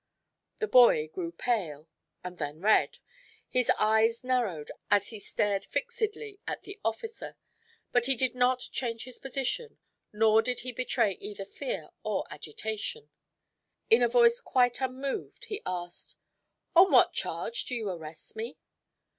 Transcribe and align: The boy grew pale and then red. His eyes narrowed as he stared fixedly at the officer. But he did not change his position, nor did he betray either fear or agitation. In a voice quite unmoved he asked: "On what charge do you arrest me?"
The 0.57 0.67
boy 0.67 1.09
grew 1.09 1.31
pale 1.31 1.87
and 2.23 2.39
then 2.39 2.59
red. 2.59 2.97
His 3.47 3.69
eyes 3.77 4.23
narrowed 4.23 4.71
as 4.89 5.09
he 5.09 5.19
stared 5.19 5.63
fixedly 5.63 6.39
at 6.47 6.63
the 6.63 6.79
officer. 6.83 7.37
But 7.91 8.07
he 8.07 8.15
did 8.15 8.33
not 8.33 8.61
change 8.71 9.03
his 9.03 9.19
position, 9.19 9.77
nor 10.11 10.41
did 10.41 10.61
he 10.61 10.71
betray 10.71 11.11
either 11.19 11.45
fear 11.45 11.91
or 12.01 12.25
agitation. 12.31 13.11
In 13.91 14.01
a 14.01 14.07
voice 14.09 14.39
quite 14.41 14.81
unmoved 14.81 15.45
he 15.45 15.61
asked: 15.67 16.15
"On 16.75 16.91
what 16.91 17.13
charge 17.13 17.65
do 17.65 17.75
you 17.75 17.87
arrest 17.87 18.35
me?" 18.35 18.57